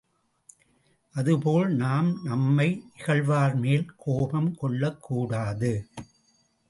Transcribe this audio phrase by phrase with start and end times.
[1.15, 2.83] அதுபோல் நாம் நம்மை
[2.99, 5.87] இகழ்வார் மேல் கோபம் கொள்ளக் கூடாது.